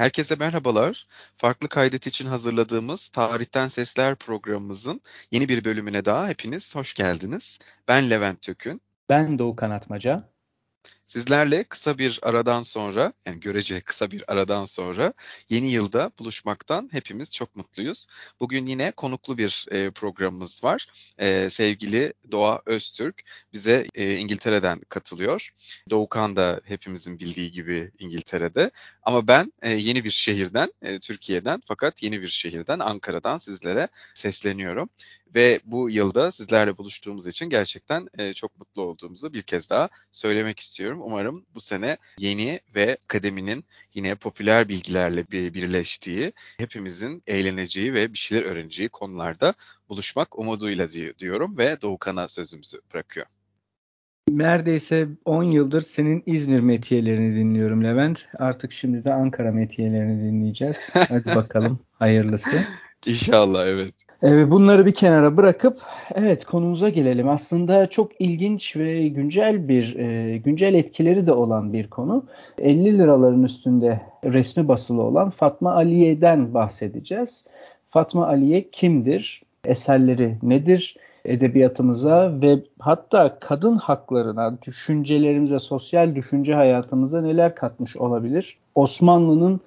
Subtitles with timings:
[0.00, 1.06] Herkese merhabalar.
[1.36, 7.58] Farklı kaydet için hazırladığımız Tarihten Sesler programımızın yeni bir bölümüne daha hepiniz hoş geldiniz.
[7.88, 8.80] Ben Levent Tökün.
[9.08, 10.28] Ben Doğu Kanatmaca.
[11.10, 15.12] Sizlerle kısa bir aradan sonra, yani görece kısa bir aradan sonra
[15.48, 18.06] yeni yılda buluşmaktan hepimiz çok mutluyuz.
[18.40, 20.86] Bugün yine konuklu bir e, programımız var.
[21.18, 25.50] E, sevgili Doğa Öztürk bize e, İngiltere'den katılıyor.
[25.90, 28.70] Doğukan da hepimizin bildiği gibi İngiltere'de.
[29.02, 34.88] Ama ben yeni bir şehirden, Türkiye'den fakat yeni bir şehirden, Ankara'dan sizlere sesleniyorum.
[35.34, 40.60] Ve bu yılda sizlerle buluştuğumuz için gerçekten e, çok mutlu olduğumuzu bir kez daha söylemek
[40.60, 41.00] istiyorum.
[41.02, 48.18] Umarım bu sene yeni ve akademinin yine popüler bilgilerle bir birleştiği, hepimizin eğleneceği ve bir
[48.18, 49.54] şeyler öğreneceği konularda
[49.88, 53.32] buluşmak umuduyla diyorum ve Doğukan'a sözümüzü bırakıyorum.
[54.28, 58.26] Neredeyse 10 yıldır senin İzmir metiyelerini dinliyorum Levent.
[58.38, 60.90] Artık şimdi de Ankara metiyelerini dinleyeceğiz.
[61.08, 62.64] Hadi bakalım hayırlısı.
[63.06, 63.94] İnşallah evet.
[64.22, 65.82] Evet, bunları bir kenara bırakıp
[66.14, 67.28] evet konumuza gelelim.
[67.28, 72.24] Aslında çok ilginç ve güncel bir e, güncel etkileri de olan bir konu.
[72.58, 77.46] 50 liraların üstünde resmi basılı olan Fatma Aliye'den bahsedeceğiz.
[77.88, 79.42] Fatma Aliye kimdir?
[79.64, 80.96] Eserleri nedir?
[81.24, 88.58] Edebiyatımıza ve hatta kadın haklarına, düşüncelerimize, sosyal düşünce hayatımıza neler katmış olabilir?
[88.74, 89.60] Osmanlı'nın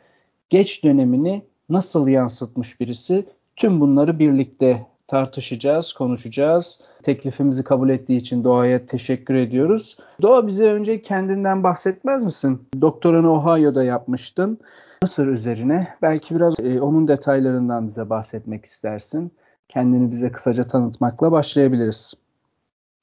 [0.49, 3.25] geç dönemini nasıl yansıtmış birisi?
[3.55, 6.81] Tüm bunları birlikte tartışacağız, konuşacağız.
[7.03, 9.97] Teklifimizi kabul ettiği için Doğa'ya teşekkür ediyoruz.
[10.21, 12.67] Doğa bize önce kendinden bahsetmez misin?
[12.81, 14.59] Doktoranı Ohio'da yapmıştın.
[15.01, 15.87] Mısır üzerine.
[16.01, 19.31] Belki biraz e, onun detaylarından bize bahsetmek istersin.
[19.69, 22.13] Kendini bize kısaca tanıtmakla başlayabiliriz.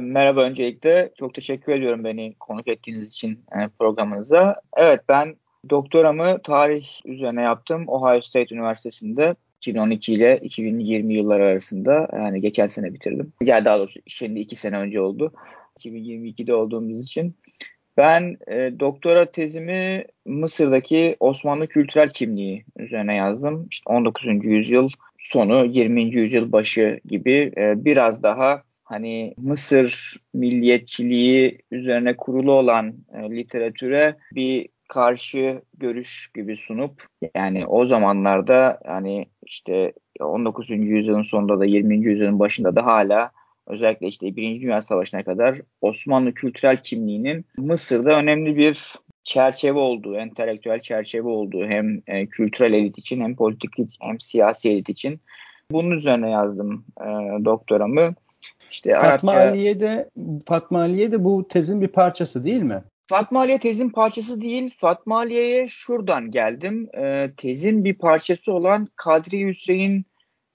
[0.01, 1.11] Merhaba öncelikle.
[1.19, 4.61] Çok teşekkür ediyorum beni konuk ettiğiniz için e, programınıza.
[4.77, 5.37] Evet ben
[5.70, 9.35] doktoramı tarih üzerine yaptım Ohio State Üniversitesi'nde.
[9.61, 13.33] 2012 ile 2020 yılları arasında yani geçen sene bitirdim.
[13.43, 15.33] Yani daha doğrusu şimdi iki sene önce oldu.
[15.79, 17.35] 2022'de olduğumuz için.
[17.97, 23.67] Ben e, doktora tezimi Mısır'daki Osmanlı kültürel kimliği üzerine yazdım.
[23.71, 24.27] İşte 19.
[24.47, 24.89] yüzyıl
[25.19, 26.03] sonu 20.
[26.03, 34.69] yüzyıl başı gibi e, biraz daha hani Mısır milliyetçiliği üzerine kurulu olan e, literatüre bir
[34.90, 40.70] karşı görüş gibi sunup yani o zamanlarda yani işte 19.
[40.70, 41.96] yüzyılın sonunda da 20.
[41.96, 43.30] yüzyılın başında da hala
[43.67, 50.80] özellikle işte Birinci Dünya Savaşı'na kadar Osmanlı kültürel kimliğinin Mısır'da önemli bir çerçeve olduğu, entelektüel
[50.80, 55.20] çerçeve olduğu hem e, kültürel elit için hem politik hem siyasi elit için.
[55.70, 57.05] Bunun üzerine yazdım e,
[57.45, 58.14] doktoramı.
[58.70, 59.50] İşte Fatma Arapça...
[59.50, 60.11] Aliye de
[60.46, 62.83] Fatma Aliye de bu tezin bir parçası değil mi?
[63.11, 64.75] Fatma Aliye tezin parçası değil.
[64.77, 66.89] Fatma Aliye'ye şuradan geldim.
[66.98, 70.05] E, tezin bir parçası olan Kadri Hüseyin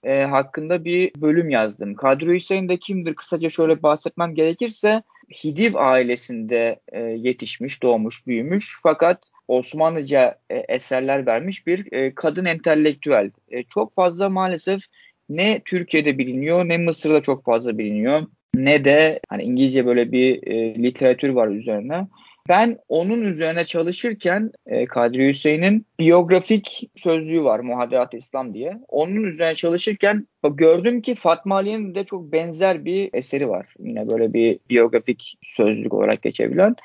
[0.04, 1.96] e, hakkında bir bölüm yazdım.
[1.96, 3.16] Kadri Hüseyin de kimdir?
[3.16, 5.04] Kısaca şöyle bahsetmem gerekirse
[5.44, 13.32] Hidiv ailesinde e, yetişmiş, doğmuş, büyümüş fakat Osmanlıca e, eserler vermiş bir e, kadın entelektüel.
[13.50, 14.82] E, çok fazla maalesef
[15.30, 18.22] ne Türkiye'de biliniyor ne Mısır'da çok fazla biliniyor
[18.56, 22.08] ne de hani İngilizce böyle bir e, literatür var üzerine.
[22.50, 28.79] Ben onun üzerine çalışırken e, Kadri Hüseyin'in biyografik sözlüğü var Muhaderat İslam diye.
[28.88, 33.73] Onun üzerine çalışırken gördüm ki Fatma Ali'nin de çok benzer bir eseri var.
[33.79, 36.75] Yine böyle bir biyografik sözlük olarak geçebilen.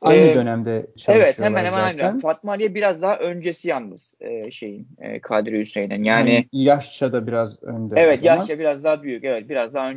[0.00, 2.08] Aynı ee, dönemde çalışıyorlar Evet hemen hemen zaten.
[2.08, 2.20] aynı.
[2.20, 6.04] Fatma Ali'ye biraz daha öncesi yalnız e, şeyin e, Kadri Hüseyin'in.
[6.04, 7.94] Yani, yani yaşça da biraz önde.
[8.00, 9.24] Evet yaşça biraz daha büyük.
[9.24, 9.90] Evet biraz daha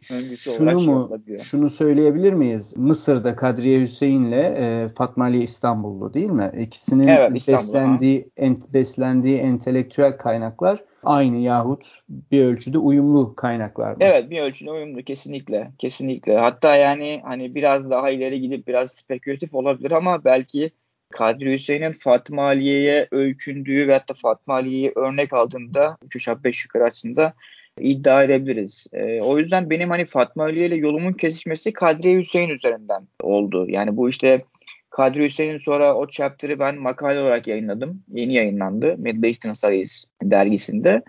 [0.00, 2.76] şunu mu şey şunu söyleyebilir miyiz?
[2.76, 6.52] Mısır'da Kadriye Hüseyin'le e, Fatma Ali İstanbullu değil mi?
[6.58, 13.96] İkisinin evet, beslendiği ent, beslendiği entelektüel kaynaklar aynı yahut bir ölçüde uyumlu kaynaklar mı?
[14.00, 16.38] Evet bir ölçüde uyumlu kesinlikle kesinlikle.
[16.38, 20.70] Hatta yani hani biraz daha ileri gidip biraz spekülatif olabilir ama belki
[21.12, 26.84] Kadri Hüseyin'in Fatma Aliye'ye öykündüğü ve hatta Fatma Aliye'yi örnek aldığında 3 aşağı 5 yukarı
[26.84, 27.34] aslında
[27.80, 28.86] iddia edebiliriz.
[28.92, 33.66] E, o yüzden benim hani Fatma Aliye ile yolumun kesişmesi Kadriye Hüseyin üzerinden oldu.
[33.68, 34.44] Yani bu işte
[34.90, 38.02] Kadri Hüseyin'in sonra o chapter'ı ben makale olarak yayınladım.
[38.08, 38.96] Yeni yayınlandı.
[38.98, 41.02] Middle Eastern Studies dergisinde.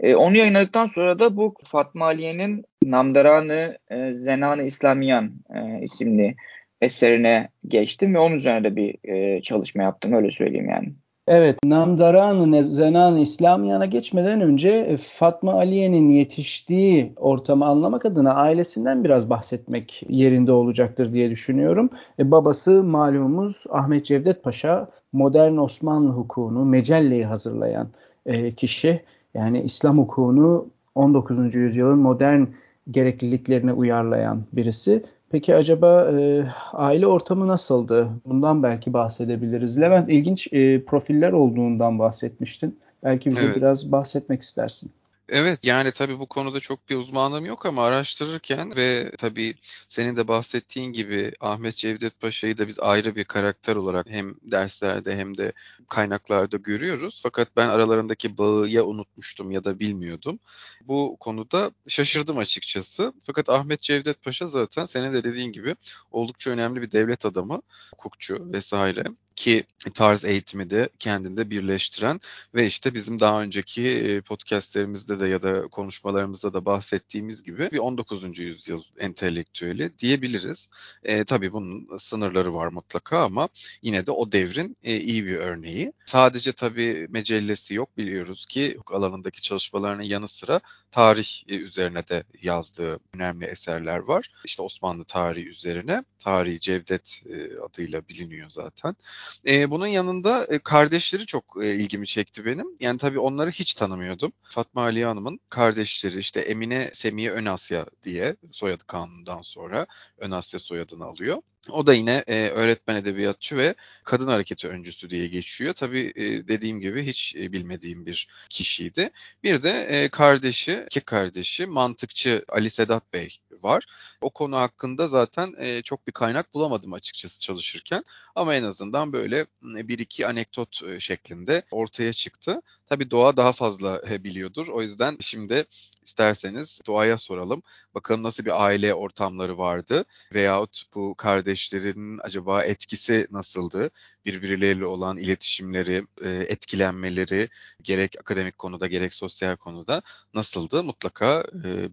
[0.00, 6.34] E, onu yayınladıktan sonra da bu Fatma Aliye'nin Namdaranı e, Zenanı İslamiyan e, isimli
[6.80, 10.92] eserine geçtim ve onun üzerine de bir e, çalışma yaptım öyle söyleyeyim yani.
[11.28, 19.30] Evet, Namdaran-ı Zenan İslamiyan'a geçmeden önce e, Fatma Aliye'nin yetiştiği ortamı anlamak adına ailesinden biraz
[19.30, 21.90] bahsetmek yerinde olacaktır diye düşünüyorum.
[22.18, 27.88] E, babası malumumuz Ahmet Cevdet Paşa, modern Osmanlı hukukunu, mecelleyi hazırlayan
[28.26, 29.02] e, kişi.
[29.34, 31.54] Yani İslam hukukunu 19.
[31.54, 32.44] yüzyılın modern
[32.90, 35.04] gerekliliklerine uyarlayan birisi.
[35.30, 38.08] Peki acaba e, aile ortamı nasıldı?
[38.26, 39.80] Bundan belki bahsedebiliriz.
[39.80, 42.78] Levent ilginç e, profiller olduğundan bahsetmiştin.
[43.04, 43.56] Belki bize evet.
[43.56, 44.90] biraz bahsetmek istersin.
[45.28, 49.54] Evet yani tabii bu konuda çok bir uzmanlığım yok ama araştırırken ve tabii
[49.88, 55.16] senin de bahsettiğin gibi Ahmet Cevdet Paşa'yı da biz ayrı bir karakter olarak hem derslerde
[55.16, 55.52] hem de
[55.88, 57.20] kaynaklarda görüyoruz.
[57.22, 60.38] Fakat ben aralarındaki bağı ya unutmuştum ya da bilmiyordum.
[60.80, 63.12] Bu konuda şaşırdım açıkçası.
[63.26, 65.76] Fakat Ahmet Cevdet Paşa zaten senin de dediğin gibi
[66.10, 67.62] oldukça önemli bir devlet adamı,
[67.92, 69.04] hukukçu vesaire
[69.36, 72.20] ki tarz eğitimi de kendinde birleştiren
[72.54, 78.38] ve işte bizim daha önceki podcastlerimizde de ya da konuşmalarımızda da bahsettiğimiz gibi bir 19.
[78.38, 80.68] yüzyıl entelektüeli diyebiliriz.
[81.02, 83.48] E, tabii bunun sınırları var mutlaka ama
[83.82, 85.92] yine de o devrin e, iyi bir örneği.
[86.06, 90.60] Sadece tabii mecellesi yok biliyoruz ki hukuk alanındaki çalışmalarının yanı sıra
[90.90, 94.32] tarih üzerine de yazdığı önemli eserler var.
[94.44, 96.04] İşte Osmanlı tarihi üzerine.
[96.18, 97.22] Tarihi Cevdet
[97.62, 98.96] adıyla biliniyor zaten.
[99.46, 102.66] E, bunun yanında e, kardeşleri çok e, ilgimi çekti benim.
[102.80, 104.32] Yani tabii onları hiç tanımıyordum.
[104.50, 109.86] Fatma Ali Hanım'ın kardeşleri işte Emine Semiye Önasya diye soyadı kanundan sonra
[110.18, 111.42] Önasya soyadını alıyor.
[111.70, 113.74] O da yine e, öğretmen edebiyatçı ve
[114.04, 115.74] kadın hareketi öncüsü diye geçiyor.
[115.74, 119.10] Tabii e, dediğim gibi hiç e, bilmediğim bir kişiydi.
[119.42, 123.86] Bir de e, kardeşi, iki kardeşi mantıkçı Ali Sedat Bey var.
[124.20, 128.04] O konu hakkında zaten e, çok bir kaynak bulamadım açıkçası çalışırken.
[128.34, 132.62] Ama en azından böyle bir iki anekdot şeklinde ortaya çıktı.
[132.86, 134.68] Tabii Doğa daha fazla biliyordur.
[134.68, 135.64] O yüzden şimdi
[136.02, 137.62] isterseniz Doğa'ya soralım.
[137.94, 140.04] Bakalım nasıl bir aile ortamları vardı
[140.34, 143.90] veyahut bu kardeşlerin acaba etkisi nasıldı?
[144.24, 147.48] Birbirleriyle olan iletişimleri, etkilenmeleri
[147.82, 150.02] gerek akademik konuda gerek sosyal konuda
[150.34, 150.84] nasıldı?
[150.84, 151.44] Mutlaka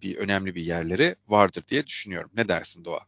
[0.02, 2.31] bir önemli bir yerleri vardır diye düşünüyorum.
[2.36, 3.00] Ne dersin Doğa?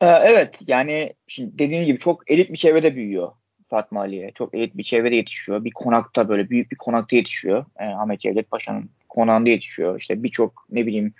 [0.00, 3.32] Evet yani şimdi dediğim gibi çok elit bir çevrede büyüyor
[3.68, 4.30] Fatma Ali'ye.
[4.34, 5.64] Çok elit bir çevrede yetişiyor.
[5.64, 7.64] Bir konakta böyle büyük bir konakta yetişiyor.
[7.78, 10.00] E, Ahmet Cevdet Paşa'nın konağında yetişiyor.
[10.00, 11.14] İşte birçok ne bileyim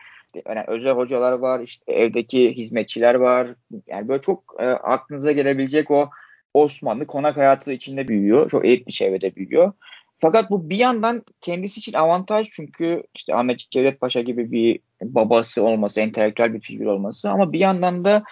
[0.46, 3.48] yani özel hocalar var, işte evdeki hizmetçiler var.
[3.86, 6.10] Yani böyle çok e, aklınıza gelebilecek o
[6.54, 8.50] Osmanlı konak hayatı içinde büyüyor.
[8.50, 9.72] Çok elit bir çevrede büyüyor.
[10.18, 15.62] Fakat bu bir yandan kendisi için avantaj çünkü işte Ahmet Cevdet Paşa gibi bir babası
[15.62, 18.22] olması, entelektüel bir figür olması ama bir yandan da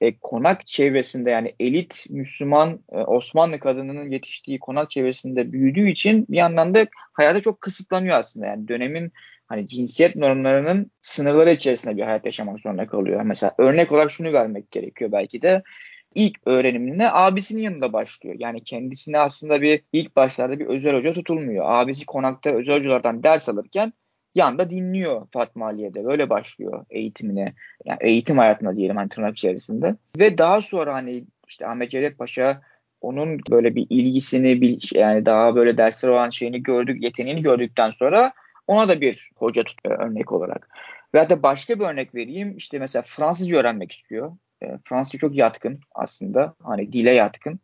[0.00, 6.36] e, konak çevresinde yani elit Müslüman e, Osmanlı kadınının yetiştiği konak çevresinde büyüdüğü için bir
[6.36, 8.46] yandan da hayata çok kısıtlanıyor aslında.
[8.46, 9.12] Yani dönemin
[9.46, 13.22] hani cinsiyet normlarının sınırları içerisinde bir hayat yaşamak zorunda kalıyor.
[13.22, 15.62] Mesela örnek olarak şunu vermek gerekiyor belki de
[16.14, 18.36] ilk öğrenimine abisinin yanında başlıyor.
[18.38, 21.64] Yani kendisine aslında bir ilk başlarda bir özel hoca tutulmuyor.
[21.68, 23.92] Abisi konakta özel hocalardan ders alırken
[24.34, 26.04] yanda dinliyor Fatma Aliye'de.
[26.04, 27.54] Böyle başlıyor eğitimine.
[27.84, 29.96] Yani eğitim hayatına diyelim hani tırnak içerisinde.
[30.18, 32.60] Ve daha sonra hani işte Ahmet Cevdet Paşa
[33.00, 38.32] onun böyle bir ilgisini bir yani daha böyle dersler olan şeyini gördük, yeteneğini gördükten sonra
[38.66, 40.68] ona da bir hoca tutuyor örnek olarak.
[41.14, 42.56] Ve hatta başka bir örnek vereyim.
[42.56, 44.36] İşte mesela Fransızca öğrenmek istiyor.
[44.62, 46.54] E, Fransızca çok yatkın aslında.
[46.62, 47.60] Hani dile yatkın.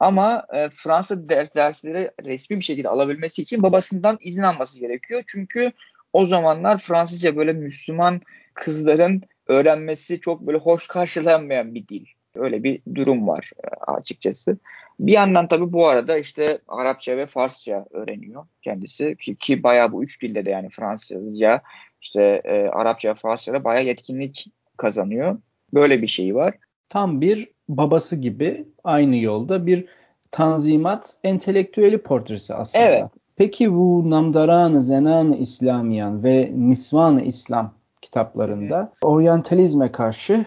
[0.00, 5.22] Ama e, Fransa ders, dersleri resmi bir şekilde alabilmesi için babasından izin alması gerekiyor.
[5.26, 5.72] Çünkü
[6.12, 8.20] o zamanlar Fransızca böyle Müslüman
[8.54, 12.06] kızların öğrenmesi çok böyle hoş karşılanmayan bir dil.
[12.34, 14.58] Öyle bir durum var e, açıkçası.
[15.00, 20.04] Bir yandan tabii bu arada işte Arapça ve Farsça öğreniyor kendisi ki, ki bayağı bu
[20.04, 21.62] üç dilde de yani Fransızca,
[22.02, 25.38] işte e, Arapça, Farsça'da bayağı yetkinlik kazanıyor.
[25.74, 26.54] Böyle bir şey var.
[26.88, 29.86] Tam bir babası gibi aynı yolda bir
[30.30, 32.84] tanzimat entelektüeli portresi aslında.
[32.84, 33.04] Evet.
[33.36, 37.72] Peki bu Namdaran-ı Zenan-ı İslamiyan ve Nisvan-ı İslam
[38.02, 40.46] kitaplarında oryantalizme karşı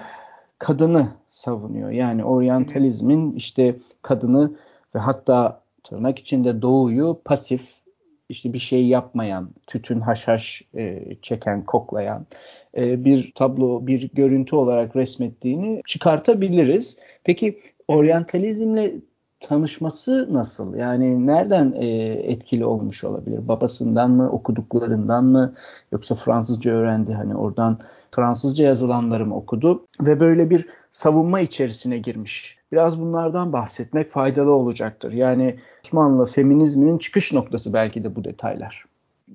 [0.60, 1.90] kadını savunuyor.
[1.90, 4.52] Yani oryantalizmin işte kadını
[4.96, 7.76] ve hatta tırnak içinde doğuyu pasif
[8.30, 12.26] işte bir şey yapmayan, tütün haşhaş e, çeken, koklayan
[12.78, 16.98] e, bir tablo, bir görüntü olarak resmettiğini çıkartabiliriz.
[17.24, 18.94] Peki oryantalizmle
[19.40, 20.76] tanışması nasıl?
[20.76, 21.88] Yani nereden e,
[22.32, 23.48] etkili olmuş olabilir?
[23.48, 25.54] Babasından mı, okuduklarından mı?
[25.92, 27.80] Yoksa Fransızca öğrendi hani oradan
[28.12, 32.58] Fransızca yazılanlarımı okudu ve böyle bir savunma içerisine girmiş.
[32.72, 35.12] Biraz bunlardan bahsetmek faydalı olacaktır.
[35.12, 38.86] Yani Osmanlı feminizminin çıkış noktası belki de bu detaylar.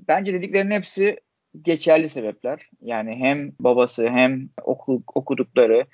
[0.09, 1.17] Bence dediklerinin hepsi
[1.63, 2.71] geçerli sebepler.
[2.83, 5.85] Yani hem babası hem oku, okudukları.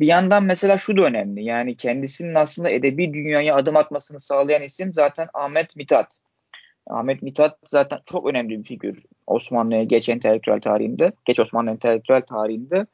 [0.00, 1.44] Bir yandan mesela şu da önemli.
[1.44, 6.18] Yani kendisinin aslında edebi dünyaya adım atmasını sağlayan isim zaten Ahmet Mithat.
[6.86, 12.86] Ahmet Mithat zaten çok önemli bir figür Osmanlı'ya geç entelektüel tarihinde, geç Osmanlı entelektüel tarihinde.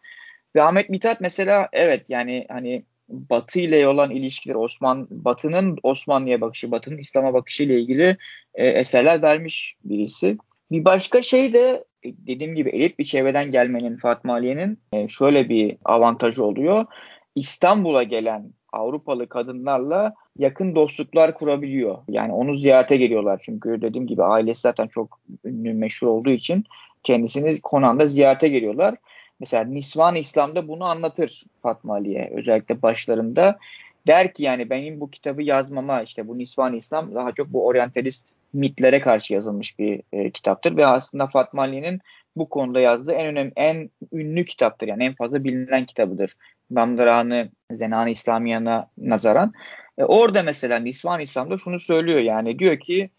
[0.57, 6.71] Ve Ahmet Mithat mesela evet yani hani Batı ile olan ilişkiler Osman Batı'nın Osmanlı'ya bakışı,
[6.71, 8.17] Batı'nın İslam'a bakışı ile ilgili
[8.55, 10.37] e, eserler vermiş birisi.
[10.71, 15.77] Bir başka şey de dediğim gibi elit bir çevreden gelmenin Fatma Aliye'nin e, şöyle bir
[15.85, 16.87] avantajı oluyor.
[17.35, 21.99] İstanbul'a gelen Avrupalı kadınlarla yakın dostluklar kurabiliyor.
[22.09, 23.41] Yani onu ziyarete geliyorlar.
[23.45, 26.65] Çünkü dediğim gibi ailesi zaten çok ünlü, meşhur olduğu için
[27.03, 28.95] kendisini konağında ziyarete geliyorlar.
[29.41, 33.59] Mesela Nisvan İslam'da bunu anlatır Fatma Ali'ye özellikle başlarında.
[34.07, 38.37] Der ki yani benim bu kitabı yazmama işte bu Nisvan İslam daha çok bu oryantalist
[38.53, 42.01] mitlere karşı yazılmış bir e, kitaptır ve aslında Fatma Ali'nin
[42.37, 46.37] bu konuda yazdığı en önemli en ünlü kitaptır yani en fazla bilinen kitabıdır.
[46.75, 49.53] Damdıranı Zenan-ı İslamiyan'a nazaran.
[49.99, 53.11] E, orada mesela Nisvan İslam'da şunu söylüyor yani diyor ki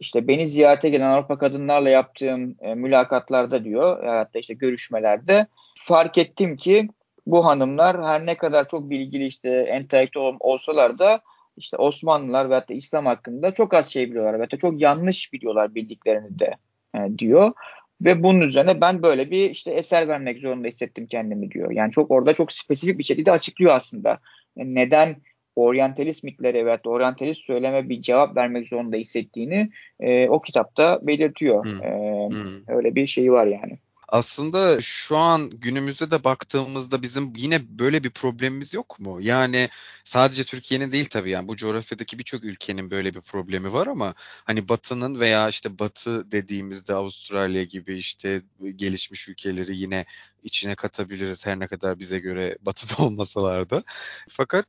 [0.00, 5.46] işte beni ziyarete gelen Avrupa kadınlarla yaptığım e, mülakatlarda diyor hatta işte görüşmelerde
[5.78, 6.88] fark ettim ki
[7.28, 11.20] bu hanımlar her ne kadar çok bilgili işte entelektüel olsalar da
[11.56, 15.74] işte Osmanlılar ve hatta İslam hakkında çok az şey biliyorlar ve hatta çok yanlış biliyorlar
[15.74, 16.54] bildiklerini de
[16.94, 17.52] e, diyor.
[18.00, 21.70] Ve bunun üzerine ben böyle bir işte eser vermek zorunda hissettim kendimi diyor.
[21.70, 24.18] Yani çok orada çok spesifik bir şekilde açıklıyor aslında.
[24.56, 25.16] Yani neden
[25.56, 29.70] oryantalist mitlere veya oryantalist söyleme bir cevap vermek zorunda hissettiğini
[30.00, 31.64] e, o kitapta belirtiyor.
[31.64, 31.82] Hmm.
[31.82, 32.76] E, hmm.
[32.76, 38.10] Öyle bir şey var yani aslında şu an günümüzde de baktığımızda bizim yine böyle bir
[38.10, 39.18] problemimiz yok mu?
[39.20, 39.68] Yani
[40.04, 44.68] sadece Türkiye'nin değil tabii yani bu coğrafyadaki birçok ülkenin böyle bir problemi var ama hani
[44.68, 48.42] Batı'nın veya işte Batı dediğimizde Avustralya gibi işte
[48.76, 50.06] gelişmiş ülkeleri yine
[50.42, 53.82] içine katabiliriz her ne kadar bize göre Batı'da olmasalar da.
[54.28, 54.66] Fakat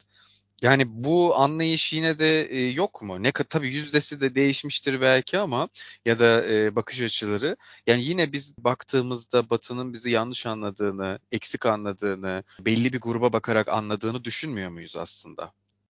[0.62, 3.24] yani bu anlayış yine de e, yok mu?
[3.24, 5.70] Ne tabii yüzdesi de değişmiştir belki ama
[6.06, 7.58] ya da e, bakış açıları.
[7.88, 14.24] Yani yine biz baktığımızda Batı'nın bizi yanlış anladığını, eksik anladığını, belli bir gruba bakarak anladığını
[14.24, 15.52] düşünmüyor muyuz aslında?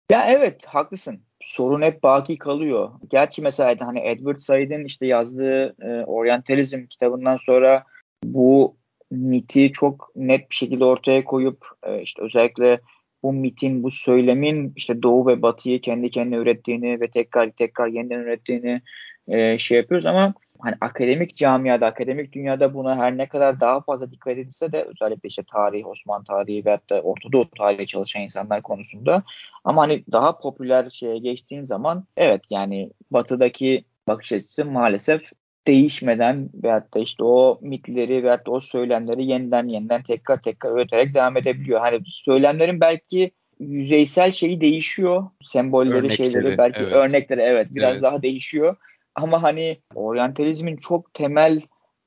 [0.09, 1.21] Ya evet haklısın.
[1.41, 2.91] Sorun hep baki kalıyor.
[3.09, 7.83] Gerçi mesela hani Edward Said'in işte yazdığı e, Orientalizm kitabından sonra
[8.23, 8.77] bu
[9.11, 12.81] miti çok net bir şekilde ortaya koyup e, işte özellikle
[13.23, 18.19] bu mitin, bu söylemin işte Doğu ve Batı'yı kendi kendine ürettiğini ve tekrar tekrar yeniden
[18.19, 18.81] ürettiğini
[19.27, 20.05] e, şey yapıyoruz.
[20.05, 24.83] Ama hani akademik camiada, akademik dünyada buna her ne kadar daha fazla dikkat edilse de
[24.83, 29.23] özellikle işte tarih, Osmanlı tarihi ve hatta Orta Doğu tarihi çalışan insanlar konusunda
[29.63, 35.21] ama hani daha popüler şeye geçtiğin zaman evet yani batıdaki bakış açısı maalesef
[35.67, 41.13] değişmeden veyahut da işte o mitleri veyahut da o söylemleri yeniden yeniden tekrar tekrar üreterek
[41.13, 41.79] devam edebiliyor.
[41.79, 45.23] Hani söylemlerin belki yüzeysel şeyi değişiyor.
[45.43, 46.93] Sembolleri, örnekleri, şeyleri belki evet.
[46.93, 48.03] örnekleri evet biraz evet.
[48.03, 48.75] daha değişiyor.
[49.15, 51.61] Ama hani oryantalizmin çok temel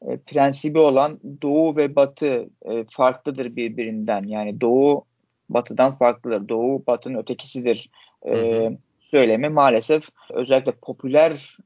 [0.09, 4.23] e, prensibi olan doğu ve batı e, farklıdır birbirinden.
[4.23, 5.05] Yani doğu
[5.49, 6.49] batıdan farklıdır.
[6.49, 7.91] Doğu batının ötekisidir.
[8.23, 8.77] E, hı hı.
[9.01, 11.57] söylemi maalesef özellikle popüler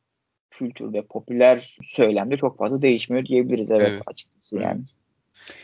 [0.50, 4.02] kültürde, popüler söylemde çok fazla değişmiyor diyebiliriz evet, evet.
[4.06, 4.80] açıkçası yani.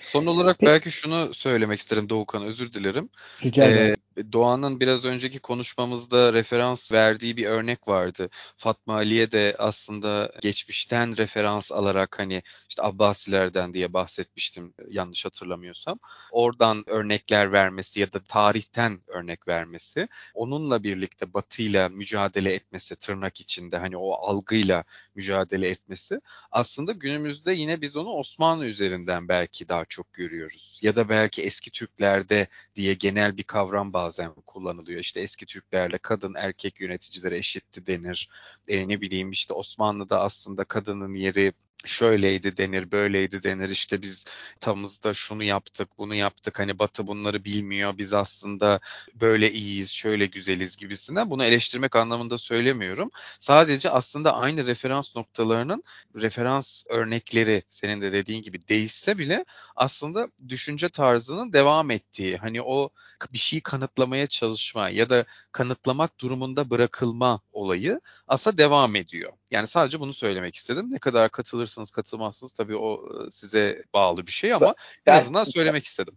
[0.00, 3.09] Son olarak belki şunu söylemek isterim Doğukan özür dilerim.
[3.45, 3.97] Rica ederim.
[4.13, 8.28] Ee, Doğan'ın biraz önceki konuşmamızda referans verdiği bir örnek vardı.
[8.56, 15.99] Fatma Ali'ye de aslında geçmişten referans alarak hani işte Abbasilerden diye bahsetmiştim yanlış hatırlamıyorsam.
[16.33, 20.09] Oradan örnekler vermesi ya da tarihten örnek vermesi.
[20.35, 26.21] Onunla birlikte Batı'yla mücadele etmesi tırnak içinde hani o algıyla mücadele etmesi.
[26.50, 30.78] Aslında günümüzde yine biz onu Osmanlı üzerinden belki daha çok görüyoruz.
[30.83, 35.00] Ya da belki eski Türklerde diye genel bir kavram bazen kullanılıyor.
[35.00, 38.28] İşte eski Türklerde kadın erkek yöneticilere eşitti denir.
[38.68, 41.52] E, ne bileyim işte Osmanlı'da aslında kadının yeri
[41.85, 43.69] şöyleydi denir, böyleydi denir.
[43.69, 44.25] İşte biz
[44.61, 46.59] tamızda şunu yaptık, bunu yaptık.
[46.59, 47.99] Hani Batı bunları bilmiyor.
[47.99, 48.81] Biz aslında
[49.14, 51.31] böyle iyiyiz, şöyle güzeliz gibisinden.
[51.31, 53.11] Bunu eleştirmek anlamında söylemiyorum.
[53.38, 55.83] Sadece aslında aynı referans noktalarının
[56.17, 59.45] referans örnekleri senin de dediğin gibi değişse bile
[59.76, 62.91] aslında düşünce tarzının devam ettiği, hani o
[63.33, 69.33] bir şeyi kanıtlamaya çalışma ya da kanıtlamak durumunda bırakılma olayı aslında devam ediyor.
[69.54, 70.87] Yani sadece bunu söylemek istedim.
[70.90, 74.75] Ne kadar katılırsınız katılmazsınız tabii o e, size bağlı bir şey ama
[75.06, 76.14] ben, en azından söylemek istedim.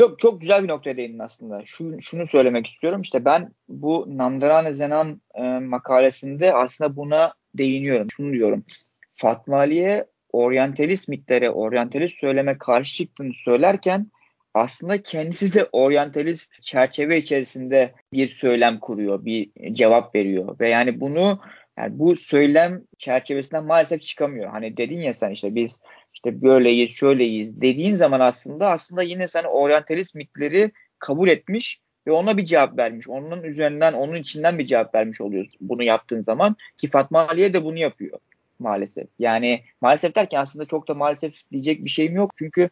[0.00, 1.62] Çok çok güzel bir noktaya değindin aslında.
[1.64, 3.02] Şu, şunu söylemek istiyorum.
[3.02, 8.10] İşte ben bu Namdarane Zenan e, makalesinde aslında buna değiniyorum.
[8.10, 8.64] Şunu diyorum.
[9.12, 14.10] Fatma Ali'ye oryantalist mitlere, oryantalist söyleme karşı çıktığını söylerken
[14.54, 21.40] aslında kendisi de oryantalist çerçeve içerisinde bir söylem kuruyor, bir cevap veriyor ve yani bunu
[21.78, 24.50] yani bu söylem çerçevesinden maalesef çıkamıyor.
[24.50, 25.80] Hani dedin ya sen işte biz
[26.14, 32.36] işte böyleyiz, şöyleyiz dediğin zaman aslında aslında yine sen oryantalist mitleri kabul etmiş ve ona
[32.36, 33.08] bir cevap vermiş.
[33.08, 37.64] Onun üzerinden, onun içinden bir cevap vermiş oluyorsun bunu yaptığın zaman ki Fatma Aliye de
[37.64, 38.18] bunu yapıyor
[38.58, 39.06] maalesef.
[39.18, 42.32] Yani maalesef derken aslında çok da maalesef diyecek bir şeyim yok.
[42.38, 42.70] Çünkü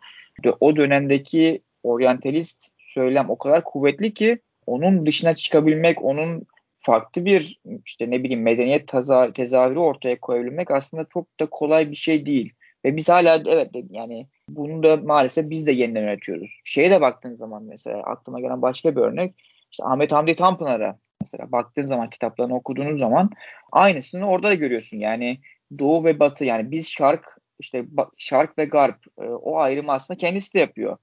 [0.60, 6.46] o dönemdeki oryantalist söylem o kadar kuvvetli ki onun dışına çıkabilmek, onun
[6.84, 11.96] farklı bir işte ne bileyim medeniyet teza tezahürü ortaya koyabilmek aslında çok da kolay bir
[11.96, 12.54] şey değil.
[12.84, 16.50] Ve biz hala evet yani bunu da maalesef biz de yeniden üretiyoruz.
[16.64, 19.34] Şeye de baktığın zaman mesela aklıma gelen başka bir örnek
[19.70, 23.30] işte Ahmet Hamdi Tanpınar'a mesela baktığın zaman kitaplarını okuduğunuz zaman
[23.72, 24.98] aynısını orada da görüyorsun.
[24.98, 25.38] Yani
[25.78, 27.84] Doğu ve Batı yani biz şark işte
[28.16, 30.96] şark ve garp e, o ayrımı aslında kendisi de yapıyor.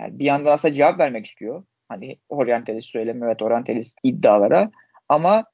[0.00, 1.64] Yani bir yandan aslında cevap vermek istiyor.
[1.88, 4.70] Hani oryantalist söyleme evet oryantalist iddialara
[5.12, 5.44] ama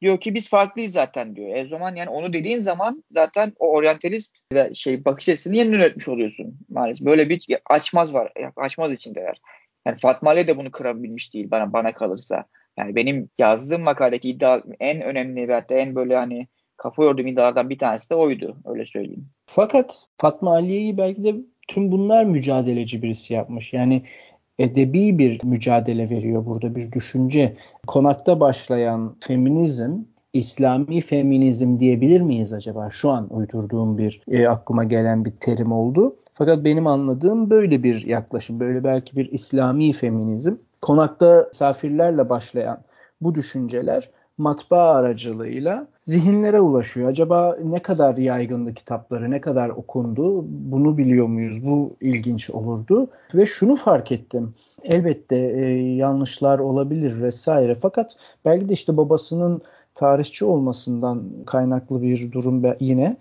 [0.00, 1.56] diyor ki biz farklıyız zaten diyor.
[1.56, 4.38] E zaman yani onu dediğin zaman zaten o oryantalist
[4.74, 7.06] şey bakış açısını yeniden üretmiş oluyorsun maalesef.
[7.06, 8.32] Böyle bir açmaz var.
[8.56, 9.40] Açmaz içindeler.
[9.86, 12.44] Yani Fatma Ali de bunu kırabilmiş değil bana bana kalırsa.
[12.78, 17.70] Yani benim yazdığım makaledeki iddia en önemli ve hatta en böyle hani kafa yorduğum iddialardan
[17.70, 18.56] bir tanesi de oydu.
[18.64, 19.28] Öyle söyleyeyim.
[19.46, 21.34] Fakat Fatma Aliye'yi belki de
[21.68, 23.72] tüm bunlar mücadeleci birisi yapmış.
[23.72, 24.02] Yani
[24.58, 27.56] edebi bir mücadele veriyor burada bir düşünce.
[27.86, 29.98] Konakta başlayan feminizm
[30.32, 32.90] İslami feminizm diyebilir miyiz acaba?
[32.90, 36.16] Şu an uydurduğum bir e, aklıma gelen bir terim oldu.
[36.34, 40.54] Fakat benim anladığım böyle bir yaklaşım, böyle belki bir İslami feminizm.
[40.82, 42.80] Konakta misafirlerle başlayan
[43.20, 47.08] bu düşünceler matbaa aracılığıyla zihinlere ulaşıyor.
[47.08, 51.66] Acaba ne kadar yaygındı kitapları, ne kadar okundu bunu biliyor muyuz?
[51.66, 53.08] Bu ilginç olurdu.
[53.34, 54.54] Ve şunu fark ettim.
[54.82, 57.74] Elbette e, yanlışlar olabilir vesaire.
[57.74, 59.62] Fakat belki de işte babasının
[59.94, 63.16] tarihçi olmasından kaynaklı bir durum yine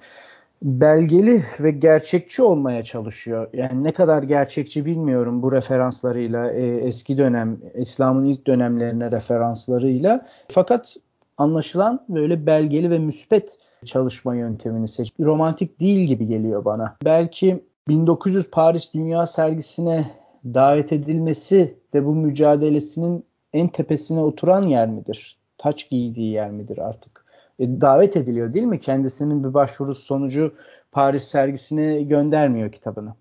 [0.61, 3.47] belgeli ve gerçekçi olmaya çalışıyor.
[3.53, 10.25] Yani ne kadar gerçekçi bilmiyorum bu referanslarıyla e, eski dönem İslam'ın ilk dönemlerine referanslarıyla.
[10.47, 10.95] Fakat
[11.37, 15.11] anlaşılan böyle belgeli ve müspet çalışma yöntemini seç.
[15.19, 16.97] Romantik değil gibi geliyor bana.
[17.05, 20.11] Belki 1900 Paris Dünya Sergisi'ne
[20.45, 25.37] davet edilmesi de bu mücadelesinin en tepesine oturan yer midir?
[25.57, 27.25] Taç giydiği yer midir artık?
[27.59, 28.79] E, davet ediliyor değil mi?
[28.79, 30.53] Kendisinin bir başvurusu sonucu
[30.91, 33.13] Paris sergisine göndermiyor kitabını.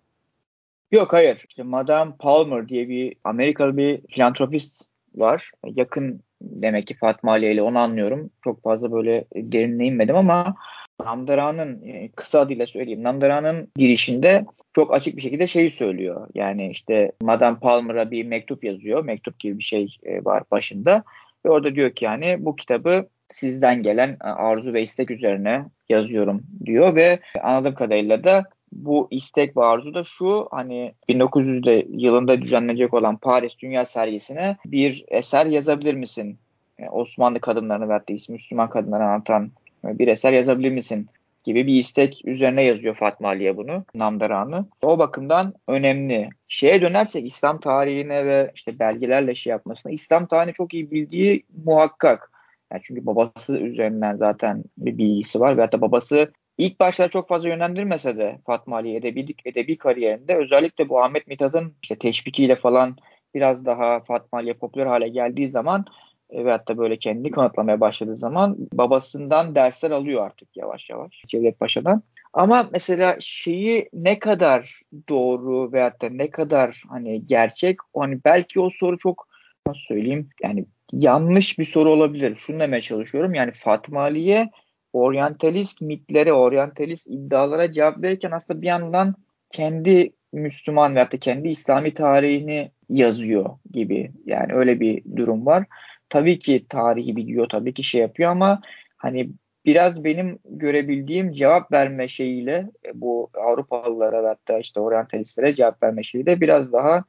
[0.92, 1.44] Yok hayır.
[1.48, 4.82] İşte Madame Palmer diye bir Amerikalı bir filantropist
[5.14, 5.50] var.
[5.64, 8.30] Yakın demek ki Fatma Ali ile onu anlıyorum.
[8.44, 10.54] Çok fazla böyle derinine inmedim ama
[11.00, 13.02] Namdara'nın e, kısa adıyla söyleyeyim.
[13.02, 14.44] Namdara'nın girişinde
[14.74, 16.28] çok açık bir şekilde şeyi söylüyor.
[16.34, 19.04] Yani işte Madame Palmer'a bir mektup yazıyor.
[19.04, 21.04] Mektup gibi bir şey e, var başında.
[21.46, 26.42] Ve orada diyor ki yani bu kitabı sizden gelen e, arzu ve istek üzerine yazıyorum
[26.64, 32.94] diyor ve anladığım kadarıyla da bu istek ve arzu da şu hani 1900'de yılında düzenlenecek
[32.94, 36.38] olan Paris Dünya Sergisi'ne bir eser yazabilir misin?
[36.78, 39.50] Yani Osmanlı kadınlarını veyahut da Müslüman kadınları anlatan
[39.84, 41.08] bir eser yazabilir misin?
[41.46, 44.66] gibi bir istek üzerine yazıyor Fatma Aliye bunu, Namdaran'ı.
[44.82, 46.28] O bakımdan önemli.
[46.48, 52.30] Şeye dönersek İslam tarihine ve işte belgelerle şey yapmasına, İslam tarihini çok iyi bildiği muhakkak.
[52.72, 57.48] Yani çünkü babası üzerinden zaten bir bilgisi var ve hatta babası İlk başta çok fazla
[57.48, 62.96] yönlendirmese de Fatma Ali edebi, edebi kariyerinde özellikle bu Ahmet Mithat'ın işte teşvikiyle falan
[63.34, 65.84] biraz daha Fatma Ali'ye popüler hale geldiği zaman
[66.30, 71.60] e, ve hatta böyle kendini kanıtlamaya başladığı zaman babasından dersler alıyor artık yavaş yavaş Cevdet
[71.60, 72.02] Paşa'dan.
[72.32, 78.70] Ama mesela şeyi ne kadar doğru veyahut da ne kadar hani gerçek hani belki o
[78.70, 79.28] soru çok
[79.66, 82.36] nasıl söyleyeyim yani yanlış bir soru olabilir.
[82.36, 84.50] Şunu demeye çalışıyorum yani Fatma Ali'ye
[84.96, 89.14] oryantalist mitlere, oryantalist iddialara cevap verirken aslında bir yandan
[89.52, 94.10] kendi Müslüman veyahut da kendi İslami tarihini yazıyor gibi.
[94.26, 95.64] Yani öyle bir durum var.
[96.08, 98.60] Tabii ki tarihi biliyor, tabii ki şey yapıyor ama
[98.96, 99.30] hani
[99.64, 106.40] biraz benim görebildiğim cevap verme şeyiyle bu Avrupalılara ve hatta işte oryantalistlere cevap verme şeyiyle
[106.40, 107.04] biraz daha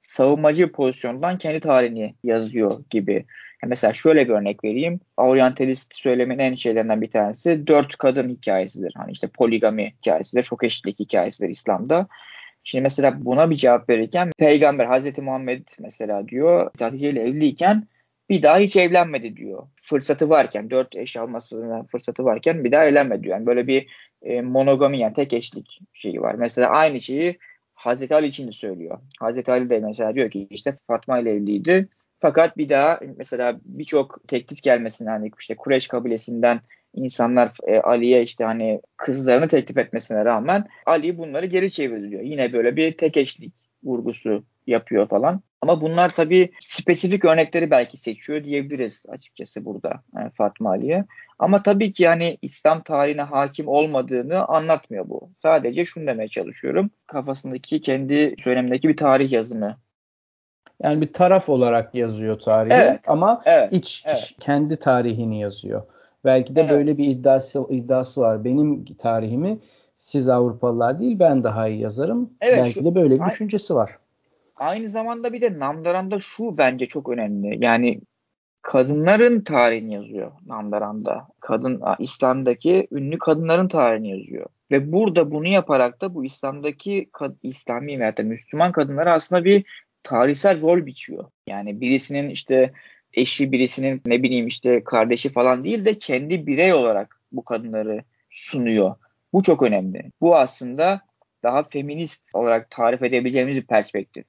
[0.00, 3.24] savunmacı pozisyondan kendi tarihini yazıyor gibi.
[3.66, 5.00] Mesela şöyle bir örnek vereyim.
[5.16, 8.92] Orientalist söylemin en şeylerinden bir tanesi dört kadın hikayesidir.
[8.96, 12.06] Hani işte poligami hikayesidir, çok eşitlik hikayesidir İslam'da.
[12.64, 17.86] Şimdi mesela buna bir cevap verirken Peygamber Hazreti Muhammed mesela diyor Hatice ile evliyken
[18.28, 19.62] bir daha hiç evlenmedi diyor.
[19.82, 23.36] Fırsatı varken, dört eş almasına fırsatı varken bir daha evlenmedi diyor.
[23.36, 23.86] Yani böyle bir
[24.22, 26.34] e, monogami yani tek eşlik şeyi var.
[26.34, 27.38] Mesela aynı şeyi
[27.74, 28.98] Hazreti Ali için de söylüyor.
[29.20, 31.88] Hazreti Ali de mesela diyor ki işte Fatma ile evliydi.
[32.20, 36.60] Fakat bir daha mesela birçok teklif gelmesine hani işte Kureş kabilesinden
[36.94, 42.22] insanlar e, Ali'ye işte hani kızlarını teklif etmesine rağmen Ali bunları geri çeviriyor.
[42.22, 43.54] Yine böyle bir tek eşlik
[43.84, 45.42] vurgusu yapıyor falan.
[45.62, 51.04] Ama bunlar tabii spesifik örnekleri belki seçiyor diyebiliriz açıkçası burada yani e, Fatma Ali'ye.
[51.38, 55.30] Ama tabii ki yani İslam tarihine hakim olmadığını anlatmıyor bu.
[55.42, 56.90] Sadece şunu demeye çalışıyorum.
[57.06, 59.76] Kafasındaki kendi söylemindeki bir tarih yazımı
[60.82, 64.34] yani bir taraf olarak yazıyor tarihi evet, ama evet, iç evet.
[64.40, 65.82] kendi tarihini yazıyor.
[66.24, 66.70] Belki de evet.
[66.70, 68.44] böyle bir iddiası iddiası var.
[68.44, 69.58] Benim tarihimi
[69.96, 72.30] siz Avrupalılar değil ben daha iyi yazarım.
[72.40, 73.98] Evet, Belki şu, de böyle bir düşüncesi var.
[74.56, 77.64] Aynı zamanda bir de Namdaran'da şu bence çok önemli.
[77.64, 78.00] Yani
[78.62, 81.26] kadınların tarihini yazıyor Namdaran'da.
[81.40, 84.46] Kadın İslam'daki ünlü kadınların tarihini yazıyor.
[84.70, 87.10] Ve burada bunu yaparak da bu İslam'daki
[87.42, 89.64] İslami veya da Müslüman kadınlara aslında bir
[90.02, 91.24] tarihsel rol biçiyor.
[91.46, 92.72] Yani birisinin işte
[93.12, 98.94] eşi birisinin ne bileyim işte kardeşi falan değil de kendi birey olarak bu kadınları sunuyor.
[99.32, 100.12] Bu çok önemli.
[100.20, 101.00] Bu aslında
[101.42, 104.24] daha feminist olarak tarif edebileceğimiz bir perspektif.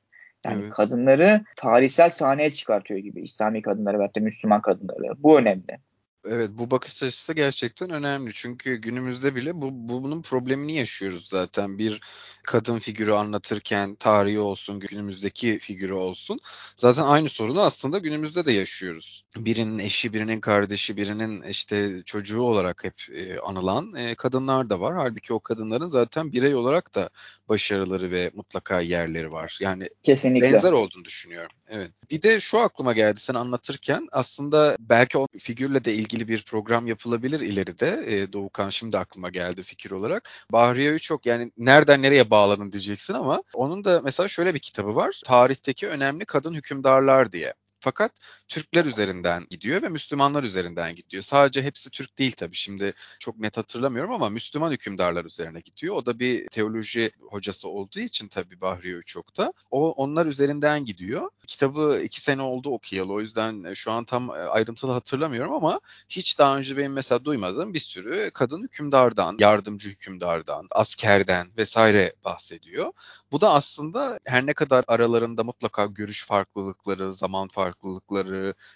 [0.46, 0.74] Yani evet.
[0.74, 5.24] kadınları tarihsel sahneye çıkartıyor gibi İslami kadınları ve hatta Müslüman kadınları.
[5.24, 5.78] Bu önemli.
[6.26, 8.32] Evet bu bakış açısı gerçekten önemli.
[8.34, 11.78] Çünkü günümüzde bile bu, bu bunun problemini yaşıyoruz zaten.
[11.78, 12.02] Bir
[12.44, 16.40] kadın figürü anlatırken tarihi olsun, günümüzdeki figürü olsun.
[16.76, 19.26] Zaten aynı sorunu aslında günümüzde de yaşıyoruz.
[19.38, 24.96] Birinin eşi, birinin kardeşi, birinin işte çocuğu olarak hep e, anılan e, kadınlar da var.
[24.96, 27.10] Halbuki o kadınların zaten birey olarak da
[27.50, 29.58] başarıları ve mutlaka yerleri var.
[29.62, 30.54] Yani Kesinlikle.
[30.54, 31.56] benzer olduğunu düşünüyorum.
[31.70, 31.92] Evet.
[32.12, 36.88] Bir de şu aklıma geldi sen anlatırken aslında belki o figürle de ilgili bir program
[36.88, 38.04] yapılabilir ileride.
[38.08, 40.30] E, Doğukan şimdi aklıma geldi fikir olarak.
[40.52, 45.22] Bahriye çok yani nereden nereye bağladın diyeceksin ama onun da mesela şöyle bir kitabı var.
[45.26, 47.54] Tarihteki önemli kadın hükümdarlar diye.
[47.82, 48.12] Fakat
[48.48, 51.24] Türkler üzerinden gidiyor ve Müslümanlar üzerinden gidiyor.
[51.24, 52.56] Sadece hepsi Türk değil tabii.
[52.56, 55.96] Şimdi çok net hatırlamıyorum ama Müslüman hükümdarlar üzerine gidiyor.
[55.96, 59.54] O da bir teoloji hocası olduğu için tabii Bahriye Uçok'ta.
[59.72, 61.30] O onlar üzerinden gidiyor.
[61.48, 63.14] Kitabı iki sene oldu okuyalı.
[63.14, 67.26] O yüzden e, şu an tam e, ayrıntılı hatırlamıyorum ama hiç daha önce benim mesela
[67.26, 72.92] duymadığım bir sürü kadın hükümdardan, yardımcı hükümdardan, askerden vesaire bahsediyor.
[73.32, 77.71] Bu da aslında her ne kadar aralarında mutlaka görüş farklılıkları, zaman farklılıkları,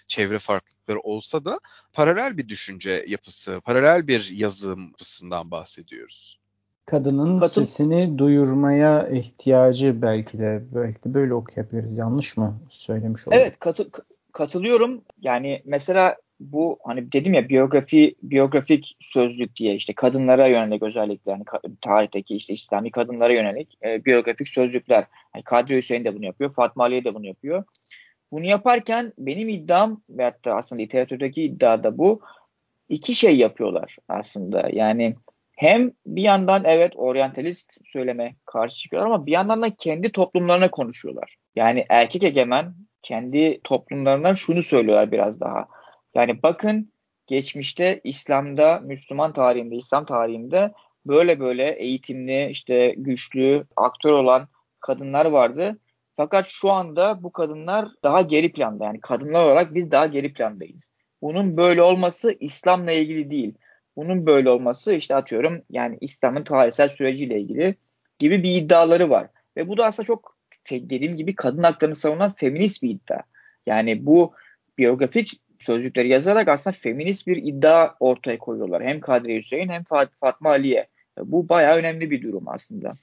[0.06, 1.60] çevre farklılıkları olsa da
[1.92, 6.38] paralel bir düşünce yapısı, paralel bir yazım yapısından bahsediyoruz.
[6.86, 7.52] Kadının Kadın...
[7.52, 11.98] sesini duyurmaya ihtiyacı belki de belki de böyle okuyabiliriz.
[11.98, 13.38] Yanlış mı söylemiş oldum?
[13.40, 13.90] Evet, katı,
[14.32, 15.02] katılıyorum.
[15.20, 21.44] Yani mesela bu hani dedim ya biyografi biyografik sözlük diye işte kadınlara yönelik özellikle yani
[21.80, 25.04] tarihteki işte İslami kadınlara yönelik e, biyografik sözlükler.
[25.34, 27.64] Yani Kadri Hüseyin de bunu yapıyor, Fatma Aliye de bunu yapıyor.
[28.32, 32.20] Bunu yaparken benim iddiam ve hatta aslında literatürdeki iddia da bu.
[32.88, 34.68] iki şey yapıyorlar aslında.
[34.72, 35.16] Yani
[35.52, 41.36] hem bir yandan evet oryantalist söyleme karşı çıkıyorlar ama bir yandan da kendi toplumlarına konuşuyorlar.
[41.56, 45.68] Yani erkek egemen kendi toplumlarından şunu söylüyorlar biraz daha.
[46.14, 46.92] Yani bakın
[47.26, 50.72] geçmişte İslam'da, Müslüman tarihinde, İslam tarihinde
[51.06, 54.48] böyle böyle eğitimli, işte güçlü, aktör olan
[54.80, 55.78] kadınlar vardı.
[56.16, 58.84] Fakat şu anda bu kadınlar daha geri planda.
[58.84, 60.90] Yani kadınlar olarak biz daha geri plandayız.
[61.22, 63.54] Bunun böyle olması İslam'la ilgili değil.
[63.96, 67.74] Bunun böyle olması işte atıyorum yani İslam'ın tarihsel süreciyle ilgili
[68.18, 69.28] gibi bir iddiaları var.
[69.56, 70.36] Ve bu da aslında çok
[70.70, 73.20] dediğim gibi kadın haklarını savunan feminist bir iddia.
[73.66, 74.32] Yani bu
[74.78, 78.84] biyografik sözcükleri yazarak aslında feminist bir iddia ortaya koyuyorlar.
[78.84, 79.84] Hem Kadri Hüseyin hem
[80.20, 80.86] Fatma Aliye.
[81.18, 82.94] Bu bayağı önemli bir durum aslında.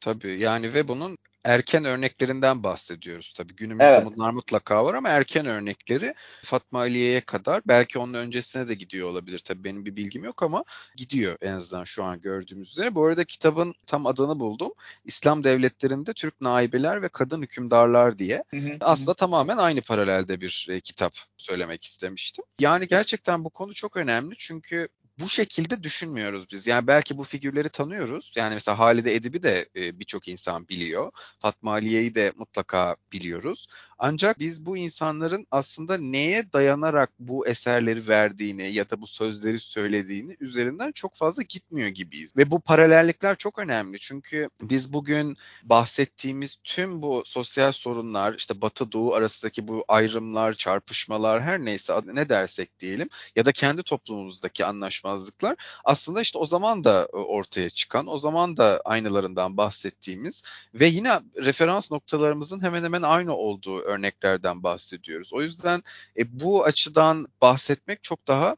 [0.00, 3.56] Tabii yani ve bunun erken örneklerinden bahsediyoruz tabii.
[3.56, 4.04] Günümüzde evet.
[4.04, 9.38] bunlar mutlaka var ama erken örnekleri Fatma Aliye'ye kadar belki onun öncesine de gidiyor olabilir.
[9.38, 10.64] Tabii benim bir bilgim yok ama
[10.96, 12.94] gidiyor en azından şu an gördüğümüz üzere.
[12.94, 14.72] Bu arada kitabın tam adını buldum.
[15.04, 18.44] İslam devletlerinde Türk naibeler ve kadın hükümdarlar diye.
[18.50, 19.14] Hı hı, Aslında hı.
[19.14, 22.44] tamamen aynı paralelde bir e, kitap söylemek istemiştim.
[22.60, 24.88] Yani gerçekten bu konu çok önemli çünkü
[25.20, 26.66] bu şekilde düşünmüyoruz biz.
[26.66, 28.32] Yani belki bu figürleri tanıyoruz.
[28.36, 31.12] Yani mesela Halide Edip'i de e, birçok insan biliyor.
[31.38, 33.66] Fatma Aliye'yi de mutlaka biliyoruz.
[33.98, 40.36] Ancak biz bu insanların aslında neye dayanarak bu eserleri verdiğini ya da bu sözleri söylediğini
[40.40, 42.36] üzerinden çok fazla gitmiyor gibiyiz.
[42.36, 43.98] Ve bu paralellikler çok önemli.
[44.00, 51.42] Çünkü biz bugün bahsettiğimiz tüm bu sosyal sorunlar, işte Batı Doğu arasındaki bu ayrımlar, çarpışmalar
[51.42, 57.08] her neyse ne dersek diyelim ya da kendi toplumumuzdaki anlaşmazlıklar aslında işte o zaman da
[57.12, 60.42] e, ortaya çıkan, o zaman da aynılarından bahsettiğimiz
[60.74, 65.32] ve yine referans noktalarımızın hemen hemen aynı olduğu örneklerden bahsediyoruz.
[65.32, 65.82] O yüzden
[66.18, 68.56] e, bu açıdan bahsetmek çok daha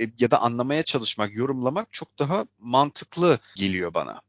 [0.00, 4.20] e, ya da anlamaya çalışmak, yorumlamak çok daha mantıklı geliyor bana.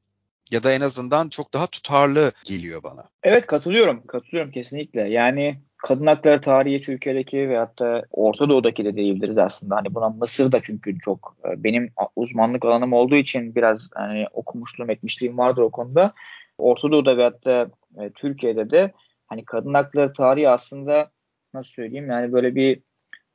[0.52, 3.04] Ya da en azından çok daha tutarlı geliyor bana.
[3.24, 4.08] Evet katılıyorum.
[4.08, 5.02] Katılıyorum kesinlikle.
[5.02, 9.76] Yani kadın hakları tarihi Türkiye'deki ve hatta Orta Doğu'daki de diyebiliriz aslında.
[9.76, 14.90] Hani buna Mısır da çünkü çok e, benim uzmanlık alanım olduğu için biraz hani okumuşluğum
[14.90, 16.14] etmişliğim vardır o konuda.
[16.58, 17.68] Orta Doğu'da ve hatta
[18.02, 18.92] e, Türkiye'de de
[19.34, 21.12] hani kadın hakları tarihi aslında
[21.54, 22.82] nasıl söyleyeyim yani böyle bir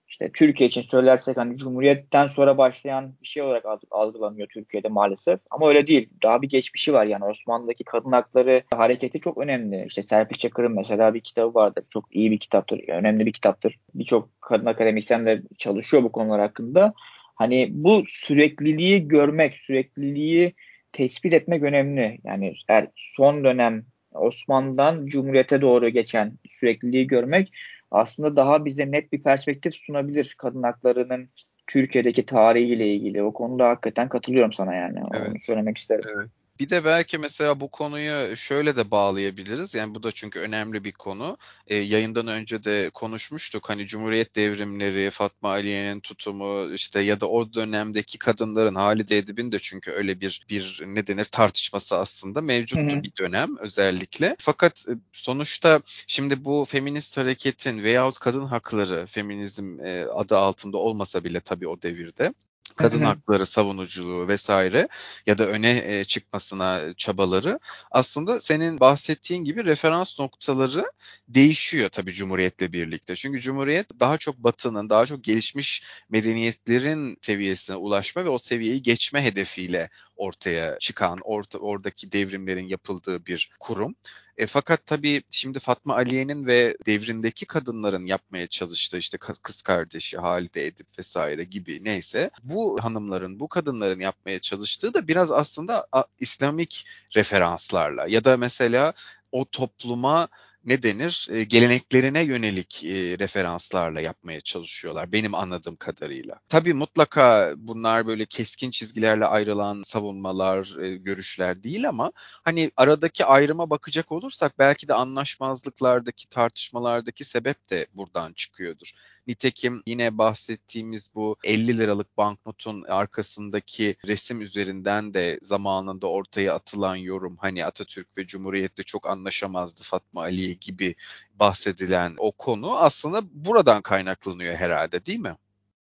[0.09, 5.41] işte Türkiye için söylersek hani Cumhuriyet'ten sonra başlayan bir şey olarak algılanıyor Türkiye'de maalesef.
[5.51, 6.11] Ama öyle değil.
[6.23, 9.85] Daha bir geçmişi var yani Osmanlı'daki kadın hakları hareketi çok önemli.
[9.87, 11.85] İşte Serpil Çakır'ın mesela bir kitabı vardır.
[11.89, 12.89] Çok iyi bir kitaptır.
[12.89, 13.79] Önemli bir kitaptır.
[13.95, 16.95] Birçok kadın akademisyen de çalışıyor bu konular hakkında.
[17.35, 20.55] Hani bu sürekliliği görmek, sürekliliği
[20.93, 22.19] tespit etmek önemli.
[22.25, 23.85] Yani eğer son dönem
[24.19, 27.53] Osmanlı'dan Cumhuriyet'e doğru geçen sürekliliği görmek
[27.91, 31.29] aslında daha bize net bir perspektif sunabilir kadın haklarının
[31.67, 33.23] Türkiye'deki tarihiyle ilgili.
[33.23, 34.99] O konuda hakikaten katılıyorum sana yani.
[35.15, 35.29] Evet.
[35.29, 36.05] Onu söylemek isterim.
[36.17, 36.29] Evet.
[36.61, 39.75] Bir de belki mesela bu konuyu şöyle de bağlayabiliriz.
[39.75, 41.37] Yani bu da çünkü önemli bir konu.
[41.67, 43.69] E, yayından önce de konuşmuştuk.
[43.69, 49.59] Hani Cumhuriyet devrimleri, Fatma Aliye'nin tutumu işte ya da o dönemdeki kadınların Halide Edip'in de
[49.59, 53.03] çünkü öyle bir bir ne denir tartışması aslında mevcuttu hı hı.
[53.03, 54.37] bir dönem özellikle.
[54.39, 61.25] Fakat e, sonuçta şimdi bu feminist hareketin veyahut kadın hakları feminizm e, adı altında olmasa
[61.25, 62.35] bile tabii o devirde
[62.77, 64.89] kadın hakları savunuculuğu vesaire
[65.27, 70.93] ya da öne e, çıkmasına çabaları aslında senin bahsettiğin gibi referans noktaları
[71.29, 73.17] değişiyor tabii Cumhuriyet'le birlikte.
[73.17, 79.25] Çünkü Cumhuriyet daha çok batının, daha çok gelişmiş medeniyetlerin seviyesine ulaşma ve o seviyeyi geçme
[79.25, 83.95] hedefiyle ortaya çıkan, orta, oradaki devrimlerin yapıldığı bir kurum.
[84.37, 90.67] E, fakat tabii şimdi Fatma Aliye'nin ve devrimdeki kadınların yapmaya çalıştığı işte kız kardeşi Halide
[90.67, 95.87] Edip vesaire gibi neyse bu hanımların, bu kadınların yapmaya çalıştığı da biraz aslında
[96.21, 98.93] İslamik referanslarla ya da mesela
[99.33, 100.29] o topluma
[100.65, 106.41] ne denir e, geleneklerine yönelik e, referanslarla yapmaya çalışıyorlar benim anladığım kadarıyla.
[106.49, 112.13] Tabii mutlaka bunlar böyle keskin çizgilerle ayrılan savunmalar, e, görüşler değil ama
[112.45, 118.93] hani aradaki ayrıma bakacak olursak belki de anlaşmazlıklardaki, tartışmalardaki sebep de buradan çıkıyordur.
[119.29, 127.37] Nitekim yine bahsettiğimiz bu 50 liralık banknotun arkasındaki resim üzerinden de zamanında ortaya atılan yorum
[127.37, 130.95] hani Atatürk ve Cumhuriyet'le çok anlaşamazdı Fatma Aliye gibi
[131.35, 135.37] bahsedilen o konu aslında buradan kaynaklanıyor herhalde değil mi?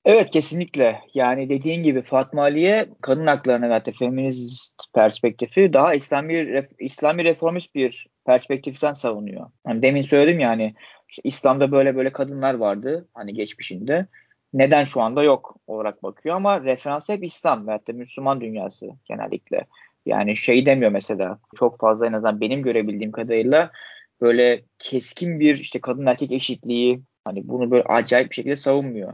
[0.05, 1.01] Evet kesinlikle.
[1.13, 7.75] Yani dediğin gibi Fatma Aliye kadın haklarına ve hatta feminist perspektifi daha İslami İslami reformist
[7.75, 9.49] bir perspektiften savunuyor.
[9.67, 10.75] Yani demin söyledim yani
[11.09, 14.07] işte İslam'da böyle böyle kadınlar vardı hani geçmişinde.
[14.53, 19.65] Neden şu anda yok olarak bakıyor ama referans hep İslam ve hatta Müslüman dünyası genellikle.
[20.05, 23.71] Yani şey demiyor mesela çok fazla en azından benim görebildiğim kadarıyla
[24.21, 29.13] böyle keskin bir işte kadın erkek eşitliği hani bunu böyle acayip bir şekilde savunmuyor.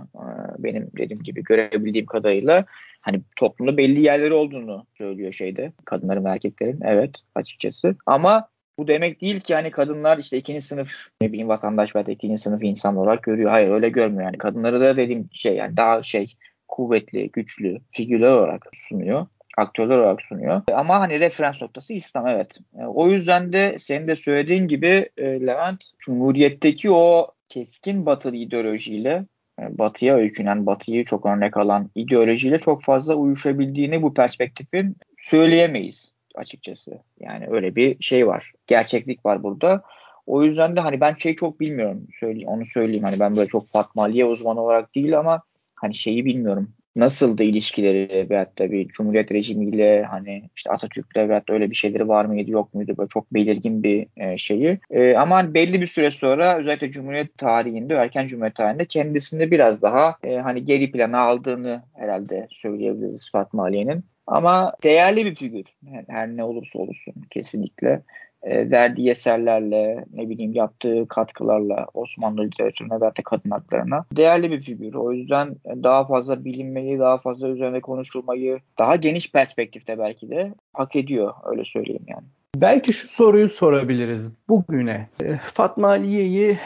[0.60, 2.66] Benim dediğim gibi görebildiğim kadarıyla
[3.02, 7.96] hani toplumda belli yerleri olduğunu söylüyor şeyde kadınların ve erkeklerin evet açıkçası.
[8.06, 12.38] Ama bu demek değil ki hani kadınlar işte ikinci sınıf ne bileyim vatandaş veya ikinci
[12.38, 13.50] sınıf insan olarak görüyor.
[13.50, 14.38] Hayır öyle görmüyor yani.
[14.38, 16.34] Kadınları da dediğim şey yani daha şey
[16.68, 19.28] kuvvetli, güçlü figürler olarak sunuyor.
[19.58, 20.62] Aktörler olarak sunuyor.
[20.74, 22.58] Ama hani referans noktası İslam evet.
[22.80, 29.26] E, o yüzden de senin de söylediğin gibi e, Levent Cumhuriyet'teki o keskin batılı ideolojiyle
[29.62, 37.00] e, batıya öykünen, batıyı çok örnek alan ideolojiyle çok fazla uyuşabildiğini bu perspektifin söyleyemeyiz açıkçası.
[37.20, 38.52] Yani öyle bir şey var.
[38.68, 39.84] Gerçeklik var burada.
[40.26, 42.08] O yüzden de hani ben şey çok bilmiyorum.
[42.20, 43.04] Söyleyeyim, onu söyleyeyim.
[43.04, 45.42] Hani ben böyle çok Fatma Aliye uzmanı olarak değil ama
[45.76, 46.74] hani şeyi bilmiyorum.
[46.98, 52.08] Nasıldı ilişkileri veyahut da bir Cumhuriyet rejimiyle hani işte Atatürk'le veyahut da öyle bir şeyleri
[52.08, 54.80] var mıydı yok muydu böyle çok belirgin bir e, şeyi.
[54.92, 59.82] E, ama hani belli bir süre sonra özellikle Cumhuriyet tarihinde erken Cumhuriyet tarihinde kendisini biraz
[59.82, 64.06] daha e, hani geri plana aldığını herhalde söyleyebiliriz Fatma Aliye'nin.
[64.28, 65.66] Ama değerli bir figür
[66.10, 68.02] her ne olursa olsun kesinlikle
[68.44, 74.94] e, verdiği eserlerle, ne bileyim yaptığı katkılarla Osmanlı literatürüne ve kadın haklarına değerli bir figür.
[74.94, 80.96] O yüzden daha fazla bilinmeyi, daha fazla üzerine konuşulmayı, daha geniş perspektifte belki de hak
[80.96, 82.26] ediyor öyle söyleyeyim yani.
[82.56, 85.08] Belki şu soruyu sorabiliriz bugüne.
[85.24, 86.58] E, Fatma Aliye'yi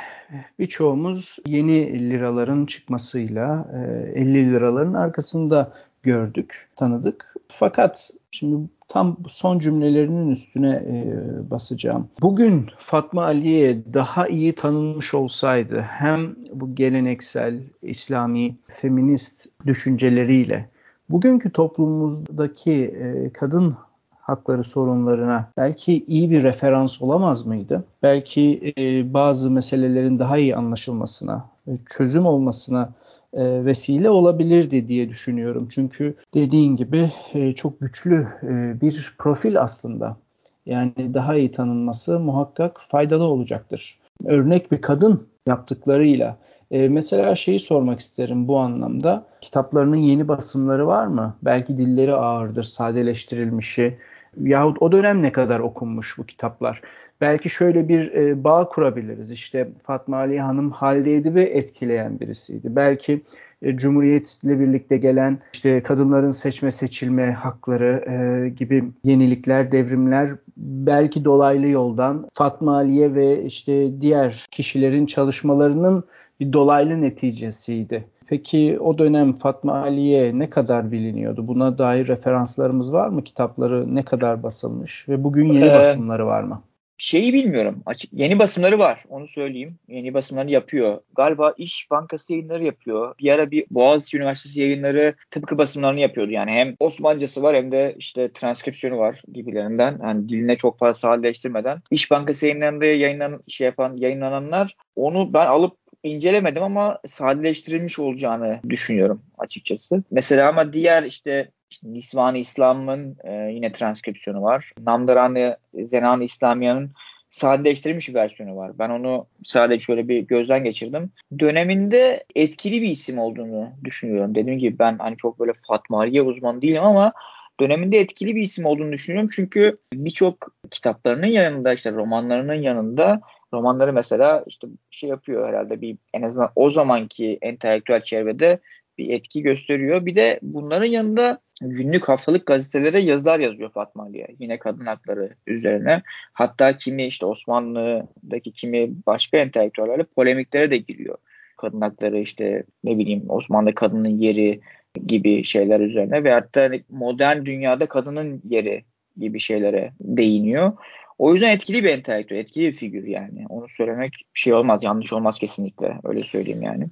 [0.60, 3.68] birçoğumuz yeni liraların çıkmasıyla
[4.16, 7.36] 50 e, liraların arkasında gördük, tanıdık.
[7.48, 11.16] Fakat şimdi tam son cümlelerinin üstüne e,
[11.52, 12.08] basacağım.
[12.22, 20.70] Bugün Fatma Aliye daha iyi tanınmış olsaydı hem bu geleneksel İslami feminist düşünceleriyle
[21.10, 23.76] bugünkü toplumumuzdaki e, kadın
[24.20, 27.84] hakları sorunlarına belki iyi bir referans olamaz mıydı?
[28.04, 32.90] Belki e, bazı meselelerin daha iyi anlaşılmasına, e, çözüm olmasına
[33.34, 35.68] e, vesile olabilirdi diye düşünüyorum.
[35.72, 40.18] Çünkü dediğin gibi e, çok güçlü e, bir profil aslında.
[40.66, 44.00] Yani daha iyi tanınması muhakkak faydalı olacaktır.
[44.26, 46.38] Örnek bir kadın yaptıklarıyla.
[46.72, 49.26] Mesela şeyi sormak isterim bu anlamda.
[49.42, 51.36] Kitaplarının yeni basımları var mı?
[51.42, 53.98] Belki dilleri ağırdır, sadeleştirilmişi.
[54.38, 56.82] Yahut o dönem ne kadar okunmuş bu kitaplar?
[57.22, 59.32] belki şöyle bir e, bağ kurabiliriz.
[59.32, 62.76] İşte Fatma Ali Hanım halde edibi etkileyen birisiydi.
[62.76, 63.22] Belki
[63.62, 71.68] e, Cumhuriyet'le birlikte gelen işte kadınların seçme seçilme hakları e, gibi yenilikler, devrimler belki dolaylı
[71.68, 76.04] yoldan Fatma Aliye ve işte diğer kişilerin çalışmalarının
[76.40, 78.06] bir dolaylı neticesiydi.
[78.32, 81.48] Peki o dönem Fatma Aliye ne kadar biliniyordu?
[81.48, 83.24] Buna dair referanslarımız var mı?
[83.24, 86.64] Kitapları ne kadar basılmış ve bugün yeni ee, basımları var mı?
[86.98, 87.84] Şeyi bilmiyorum.
[87.86, 89.04] Açık yeni basımları var.
[89.10, 89.76] Onu söyleyeyim.
[89.88, 91.02] Yeni basımları yapıyor.
[91.16, 93.16] Galiba İş Bankası yayınları yapıyor.
[93.20, 96.32] Bir ara bir Boğaziçi Üniversitesi yayınları tıpkı basımlarını yapıyordu.
[96.32, 100.00] Yani hem Osmancası var hem de işte transkripsiyonu var gibilerinden.
[100.04, 101.82] Yani diline çok fazla sadeleştirmeden.
[101.92, 109.22] İş Bankası yayınlarında yayınlan şey yapan yayınlananlar onu ben alıp incelemedim ama sadeleştirilmiş olacağını düşünüyorum
[109.38, 110.04] açıkçası.
[110.12, 114.72] Mesela ama diğer işte işte Nisvan-ı İslam'ın e, yine transkripsiyonu var.
[114.86, 116.92] Namdaran-ı Zenan-ı İslamiye'nin
[117.30, 118.72] sadeleştirilmiş bir versiyonu var.
[118.80, 121.12] Ben onu sadece şöyle bir gözden geçirdim.
[121.40, 124.36] Döneminde etkili bir isim olduğunu düşünüyorum.
[124.36, 127.14] Dediğim gibi ben hani çok böyle Fatma Aliye uzmanı değilim ama
[127.60, 129.30] döneminde etkili bir isim olduğunu düşünüyorum.
[129.36, 133.22] Çünkü birçok kitaplarının yanında işte romanlarının yanında
[133.54, 138.60] romanları mesela işte şey yapıyor herhalde bir en azından o zamanki entelektüel çevrede
[138.98, 140.06] bir etki gösteriyor.
[140.06, 144.28] Bir de bunların yanında günlük haftalık gazetelere yazılar yazıyor Fatma Aliye.
[144.40, 146.02] Yine kadın hakları üzerine.
[146.34, 151.18] Hatta kimi işte Osmanlı'daki kimi başka entelektüellerle polemiklere de giriyor.
[151.58, 154.60] Kadın hakları işte ne bileyim Osmanlı kadının yeri
[155.08, 158.84] gibi şeyler üzerine ve hatta hani modern dünyada kadının yeri
[159.18, 160.74] gibi şeylere değiniyor.
[161.22, 163.46] O yüzden etkili bir entelektüel, etkili bir figür yani.
[163.50, 166.00] Onu söylemek bir şey olmaz, yanlış olmaz kesinlikle.
[166.04, 166.88] Öyle söyleyeyim yani.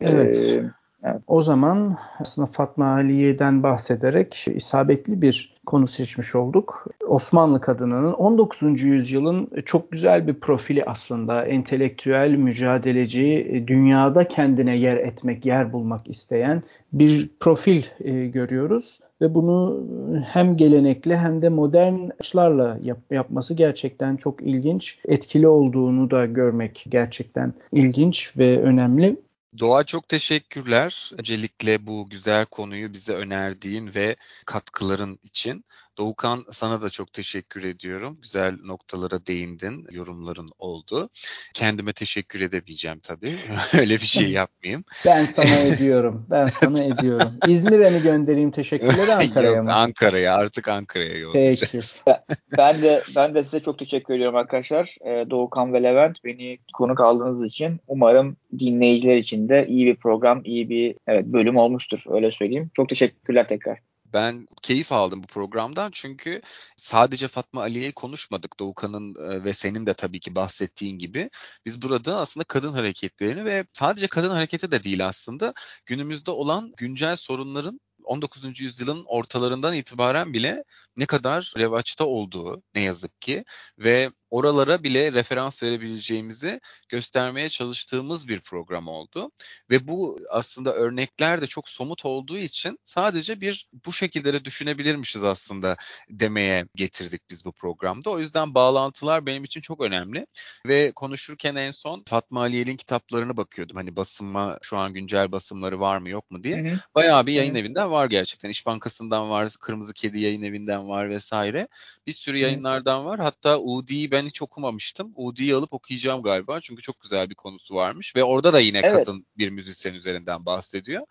[0.00, 0.36] Evet.
[0.36, 0.64] Ee,
[1.04, 1.22] Evet.
[1.26, 6.86] O zaman aslında Fatma Aliye'den bahsederek isabetli bir konu seçmiş olduk.
[7.08, 8.82] Osmanlı kadınının 19.
[8.82, 11.44] yüzyılın çok güzel bir profili aslında.
[11.44, 19.86] Entelektüel, mücadeleci, dünyada kendine yer etmek, yer bulmak isteyen bir profil e, görüyoruz ve bunu
[20.26, 24.98] hem gelenekli hem de modern açılarla yap, yapması gerçekten çok ilginç.
[25.04, 29.16] Etkili olduğunu da görmek gerçekten ilginç ve önemli.
[29.58, 31.10] Doğa çok teşekkürler.
[31.18, 35.64] Öncelikle bu güzel konuyu bize önerdiğin ve katkıların için.
[35.98, 38.18] Doğukan sana da çok teşekkür ediyorum.
[38.22, 41.10] Güzel noktalara değindin, yorumların oldu.
[41.54, 43.38] Kendime teşekkür edemeyeceğim tabii.
[43.78, 44.84] Öyle bir şey yapmayayım.
[45.06, 46.26] Ben sana ediyorum.
[46.30, 47.32] Ben sana ediyorum.
[47.48, 49.74] İzmir'e mi göndereyim teşekkürleri Ankara'ya Yok, mı?
[49.74, 52.02] Ankara'ya artık Ankara'ya yollayacağız.
[52.04, 52.18] Peki.
[52.58, 54.96] ben de ben de size çok teşekkür ediyorum arkadaşlar.
[55.06, 60.40] Ee, Doğukan ve Levent beni konuk aldığınız için umarım dinleyiciler için de iyi bir program,
[60.44, 62.02] iyi bir evet, bölüm olmuştur.
[62.08, 62.70] Öyle söyleyeyim.
[62.76, 63.87] Çok teşekkürler tekrar.
[64.12, 66.42] Ben keyif aldım bu programdan çünkü
[66.76, 71.30] sadece Fatma Aliye'yi konuşmadık Doğukan'ın ve senin de tabii ki bahsettiğin gibi.
[71.66, 75.54] Biz burada aslında kadın hareketlerini ve sadece kadın hareketi de değil aslında
[75.86, 78.60] günümüzde olan güncel sorunların 19.
[78.60, 80.64] yüzyılın ortalarından itibaren bile
[80.98, 83.44] ne kadar revaçta olduğu ne yazık ki
[83.78, 89.30] ve oralara bile referans verebileceğimizi göstermeye çalıştığımız bir program oldu.
[89.70, 95.24] Ve bu aslında örnekler de çok somut olduğu için sadece bir bu şekilde de düşünebilirmişiz
[95.24, 95.76] aslında
[96.10, 98.10] demeye getirdik biz bu programda.
[98.10, 100.26] O yüzden bağlantılar benim için çok önemli.
[100.66, 103.76] Ve konuşurken en son Fatma Aliyel'in kitaplarını bakıyordum.
[103.76, 106.64] Hani basınma şu an güncel basımları var mı yok mu diye.
[106.64, 106.80] Hı hı.
[106.94, 107.58] Bayağı bir yayın hı.
[107.58, 108.48] evinden var gerçekten.
[108.48, 111.68] İş Bankası'ndan var, Kırmızı Kedi yayın evinden var vesaire.
[112.06, 113.20] Bir sürü yayınlardan var.
[113.20, 115.12] Hatta UD'yi ben hiç okumamıştım.
[115.16, 116.60] UD'yi alıp okuyacağım galiba.
[116.60, 118.16] Çünkü çok güzel bir konusu varmış.
[118.16, 119.06] Ve orada da yine evet.
[119.06, 121.06] kadın bir müzisyen üzerinden bahsediyor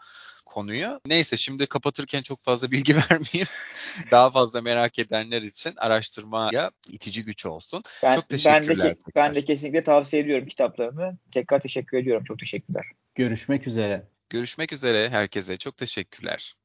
[0.48, 1.00] konuyu.
[1.06, 3.48] Neyse şimdi kapatırken çok fazla bilgi vermeyeyim.
[4.12, 7.84] Daha fazla merak edenler için araştırmaya itici güç olsun.
[8.04, 8.78] Ben, çok teşekkürler.
[8.80, 11.18] Ben de, ben de kesinlikle tavsiye ediyorum kitaplarını.
[11.32, 12.24] Tekrar teşekkür ediyorum.
[12.28, 12.86] Çok teşekkürler.
[13.16, 14.08] Görüşmek üzere.
[14.30, 15.58] Görüşmek üzere herkese.
[15.58, 16.56] Çok teşekkürler.